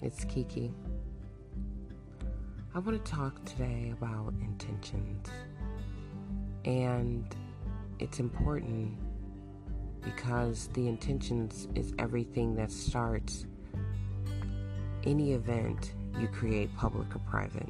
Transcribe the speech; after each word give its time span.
It's 0.00 0.24
Kiki. 0.24 0.72
I 2.72 2.78
want 2.78 3.04
to 3.04 3.10
talk 3.10 3.44
today 3.44 3.92
about 3.98 4.32
intentions. 4.40 5.26
And 6.64 7.26
it's 7.98 8.20
important 8.20 8.96
because 10.02 10.68
the 10.68 10.86
intentions 10.86 11.66
is 11.74 11.94
everything 11.98 12.54
that 12.54 12.70
starts 12.70 13.44
any 15.02 15.32
event 15.32 15.94
you 16.20 16.28
create, 16.28 16.74
public 16.76 17.12
or 17.16 17.18
private. 17.28 17.68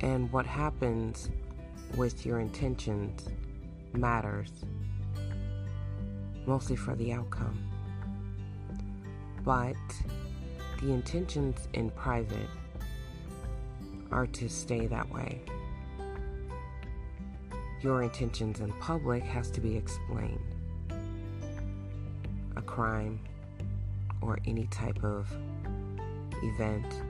And 0.00 0.32
what 0.32 0.46
happens 0.46 1.30
with 1.96 2.26
your 2.26 2.40
intentions 2.40 3.28
matters 3.92 4.50
mostly 6.44 6.74
for 6.74 6.96
the 6.96 7.12
outcome. 7.12 7.71
But 9.44 9.76
the 10.80 10.92
intentions 10.92 11.68
in 11.72 11.90
private 11.90 12.48
are 14.10 14.26
to 14.26 14.48
stay 14.48 14.86
that 14.86 15.08
way. 15.10 15.40
Your 17.80 18.02
intentions 18.02 18.60
in 18.60 18.72
public 18.74 19.24
has 19.24 19.50
to 19.50 19.60
be 19.60 19.76
explained. 19.76 20.38
A 22.56 22.62
crime 22.62 23.18
or 24.20 24.38
any 24.46 24.66
type 24.68 25.02
of 25.02 25.26
event, 26.42 27.02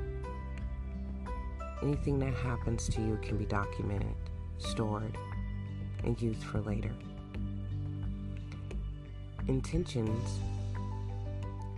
anything 1.83 2.19
that 2.21 2.33
happens 2.33 2.89
to 2.89 3.03
you 3.03 3.19
can 3.21 3.37
be 3.37 3.45
documented, 3.45 4.15
stored, 4.59 5.19
and 6.05 6.21
used 6.21 6.43
for 6.43 6.61
later. 6.61 6.93
Intentions 9.49 10.41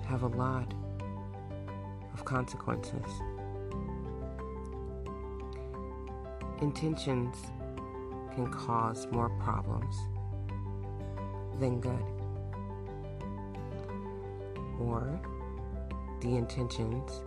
have 0.04 0.22
a 0.22 0.28
lot 0.28 0.72
of 2.12 2.24
consequences. 2.24 3.04
Intentions 6.60 7.36
can 8.34 8.50
cause 8.50 9.06
more 9.10 9.30
problems 9.40 9.96
than 11.58 11.80
good. 11.80 12.04
Or 14.80 15.20
the 16.20 16.36
intentions, 16.36 17.22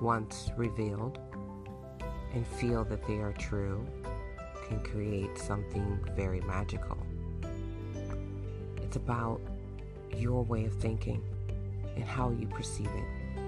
once 0.00 0.50
revealed 0.56 1.18
and 2.34 2.46
feel 2.46 2.84
that 2.84 3.06
they 3.06 3.16
are 3.16 3.32
true, 3.32 3.86
can 4.68 4.80
create 4.80 5.38
something 5.38 5.98
very 6.14 6.40
magical. 6.40 6.98
It's 8.82 8.96
about 8.96 9.40
your 10.16 10.42
way 10.42 10.64
of 10.66 10.74
thinking 10.74 11.22
and 11.96 12.04
how 12.04 12.30
you 12.30 12.46
perceive 12.46 12.86
it. 12.86 13.40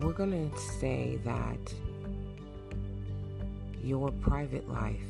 We're 0.00 0.12
going 0.12 0.50
to 0.50 0.58
say 0.58 1.18
that 1.24 1.74
your 3.82 4.10
private 4.12 4.68
life 4.68 5.00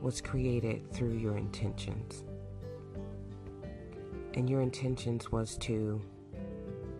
was 0.00 0.20
created 0.20 0.92
through 0.92 1.16
your 1.16 1.36
intentions. 1.36 2.22
And 4.34 4.48
your 4.48 4.60
intentions 4.60 5.32
was 5.32 5.56
to 5.58 6.00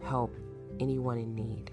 help 0.03 0.35
anyone 0.81 1.19
in 1.19 1.35
need. 1.35 1.71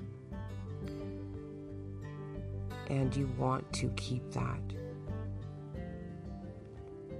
And 2.89 3.15
you 3.15 3.29
want 3.37 3.71
to 3.73 3.87
keep 3.95 4.29
that 4.31 4.61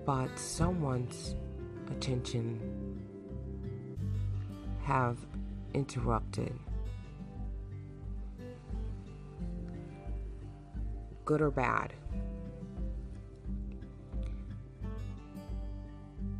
but 0.05 0.37
someone's 0.37 1.35
attention 1.89 2.59
have 4.83 5.17
interrupted. 5.73 6.53
Good 11.25 11.41
or 11.41 11.51
bad. 11.51 11.93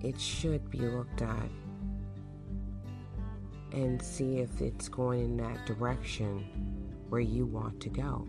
It 0.01 0.19
should 0.19 0.69
be 0.69 0.79
looked 0.79 1.21
at 1.21 1.49
and 3.71 4.01
see 4.01 4.39
if 4.39 4.61
it's 4.61 4.89
going 4.89 5.21
in 5.21 5.37
that 5.37 5.65
direction 5.65 6.45
where 7.07 7.21
you 7.21 7.45
want 7.45 7.79
to 7.79 7.89
go. 7.89 8.27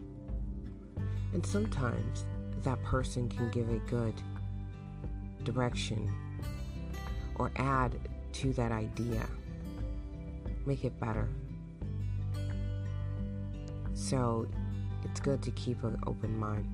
And 1.32 1.44
sometimes 1.44 2.25
that 2.62 2.80
person 2.84 3.28
can 3.28 3.50
give 3.50 3.69
a 3.69 3.78
good 3.91 4.14
direction 5.44 6.10
or 7.37 7.50
add 7.56 7.94
to 8.32 8.53
that 8.55 8.72
idea. 8.72 9.27
Make 10.66 10.84
it 10.84 10.99
better. 10.99 11.28
So 13.94 14.47
it's 15.04 15.21
good 15.21 15.43
to 15.43 15.50
keep 15.53 15.83
an 15.84 15.99
open 16.06 16.37
mind. 16.38 16.69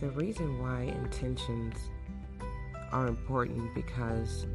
The 0.00 0.10
reason 0.10 0.60
why 0.60 0.82
intentions 0.82 1.76
are 2.92 3.06
important 3.06 3.74
because 3.74 4.46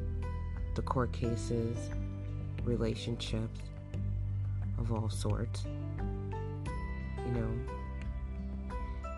the 0.75 0.81
court 0.83 1.11
cases, 1.11 1.89
relationships 2.63 3.59
of 4.77 4.93
all 4.93 5.09
sorts, 5.09 5.65
you 7.25 7.31
know, 7.31 7.49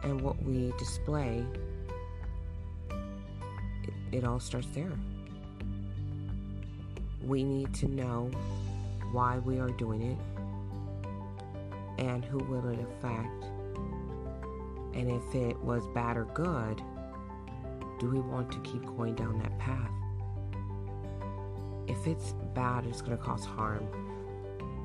and 0.03 0.19
what 0.21 0.41
we 0.43 0.73
display, 0.77 1.45
it, 3.83 3.93
it 4.11 4.23
all 4.23 4.39
starts 4.39 4.67
there. 4.73 4.91
We 7.23 7.43
need 7.43 7.73
to 7.75 7.87
know 7.87 8.31
why 9.11 9.37
we 9.39 9.59
are 9.59 9.69
doing 9.69 10.01
it 10.01 10.17
and 12.01 12.25
who 12.25 12.39
will 12.39 12.67
it 12.69 12.79
affect. 12.79 13.45
And 14.93 15.09
if 15.09 15.35
it 15.35 15.57
was 15.59 15.85
bad 15.93 16.17
or 16.17 16.25
good, 16.33 16.81
do 17.99 18.09
we 18.09 18.19
want 18.19 18.51
to 18.51 18.59
keep 18.59 18.83
going 18.97 19.15
down 19.15 19.37
that 19.39 19.57
path? 19.59 19.91
If 21.87 22.07
it's 22.07 22.33
bad, 22.55 22.85
it's 22.85 23.01
going 23.01 23.17
to 23.17 23.23
cause 23.23 23.45
harm. 23.45 23.87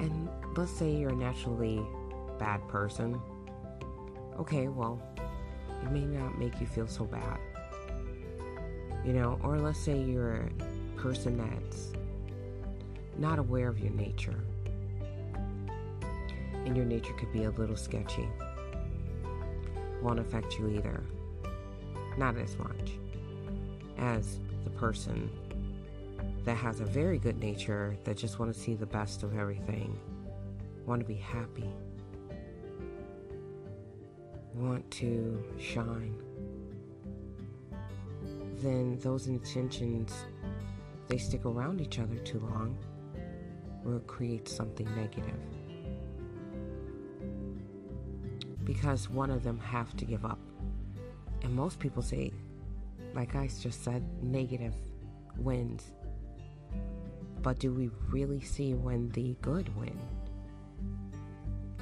And 0.00 0.28
let's 0.56 0.70
say 0.70 0.94
you're 0.94 1.10
a 1.10 1.16
naturally 1.16 1.80
bad 2.38 2.66
person 2.68 3.18
okay, 4.38 4.68
well, 4.68 5.00
it 5.82 5.90
may 5.90 6.04
not 6.04 6.38
make 6.38 6.60
you 6.60 6.66
feel 6.66 6.86
so 6.86 7.04
bad. 7.04 7.38
You 9.04 9.12
know, 9.12 9.38
or 9.42 9.58
let's 9.58 9.78
say 9.78 9.98
you're 10.00 10.34
a 10.34 11.00
person 11.00 11.38
that's 11.38 11.92
not 13.18 13.38
aware 13.38 13.68
of 13.68 13.78
your 13.78 13.92
nature. 13.92 14.40
And 16.64 16.76
your 16.76 16.84
nature 16.84 17.12
could 17.12 17.32
be 17.32 17.44
a 17.44 17.50
little 17.50 17.76
sketchy. 17.76 18.28
Won't 20.02 20.18
affect 20.18 20.58
you 20.58 20.68
either. 20.68 21.04
Not 22.18 22.36
as 22.36 22.56
much 22.58 22.92
as 23.98 24.40
the 24.64 24.70
person 24.70 25.30
that 26.44 26.56
has 26.56 26.80
a 26.80 26.84
very 26.84 27.18
good 27.18 27.38
nature 27.38 27.96
that 28.04 28.16
just 28.16 28.38
want 28.38 28.52
to 28.52 28.58
see 28.58 28.74
the 28.74 28.86
best 28.86 29.22
of 29.22 29.36
everything, 29.36 29.98
want 30.84 31.00
to 31.00 31.06
be 31.06 31.14
happy 31.14 31.72
want 34.56 34.90
to 34.90 35.42
shine, 35.58 36.14
then 38.62 38.98
those 39.00 39.26
intentions, 39.26 40.12
they 41.08 41.18
stick 41.18 41.44
around 41.44 41.80
each 41.80 41.98
other 41.98 42.16
too 42.16 42.40
long, 42.40 42.76
will 43.84 44.00
create 44.00 44.48
something 44.48 44.88
negative. 44.96 45.40
Because 48.64 49.08
one 49.08 49.30
of 49.30 49.44
them 49.44 49.58
have 49.60 49.94
to 49.96 50.04
give 50.04 50.24
up. 50.24 50.40
And 51.42 51.52
most 51.54 51.78
people 51.78 52.02
say, 52.02 52.32
like 53.14 53.36
I 53.36 53.48
just 53.48 53.84
said, 53.84 54.02
negative 54.22 54.74
wins. 55.38 55.92
But 57.42 57.58
do 57.60 57.72
we 57.72 57.90
really 58.10 58.40
see 58.40 58.74
when 58.74 59.10
the 59.10 59.36
good 59.40 59.74
win? 59.76 59.96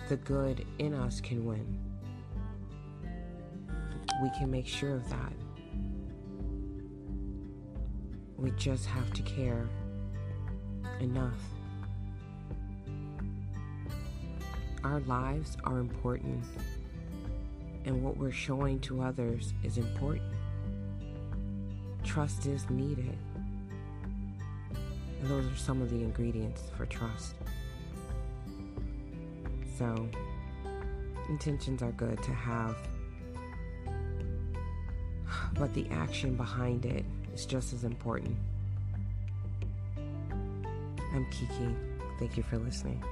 The 0.09 0.17
good 0.17 0.67
in 0.79 0.93
us 0.93 1.21
can 1.21 1.47
win 1.47 1.94
we 4.23 4.31
can 4.31 4.51
make 4.51 4.67
sure 4.67 4.95
of 4.95 5.09
that. 5.11 5.33
We 8.37 8.51
just 8.53 8.87
have 8.87 9.13
to 9.15 9.23
care 9.23 9.69
enough. 11.01 11.39
Our 14.83 15.01
lives 15.01 15.57
are 15.65 15.79
important, 15.79 16.45
and 17.85 18.03
what 18.03 18.19
we're 18.19 18.33
showing 18.33 18.81
to 18.81 19.01
others 19.01 19.55
is 19.63 19.79
important. 19.79 20.33
Trust 22.03 22.47
is 22.47 22.69
needed. 22.69 23.17
And 25.21 25.31
those 25.31 25.47
are 25.47 25.57
some 25.57 25.81
of 25.81 25.91
the 25.91 25.97
ingredients 25.97 26.63
for 26.77 26.85
trust. 26.85 27.35
So, 29.79 30.09
intentions 31.31 31.83
are 31.83 31.93
good 31.93 32.23
to 32.23 32.31
have 32.33 32.77
but 35.59 35.73
the 35.75 35.87
action 35.91 36.37
behind 36.37 36.85
it 36.85 37.05
is 37.35 37.47
just 37.47 37.73
as 37.73 37.85
important. 37.85 38.37
I'm 41.15 41.27
Kiki. 41.31 41.75
Thank 42.19 42.37
you 42.37 42.43
for 42.43 42.59
listening. 42.59 43.03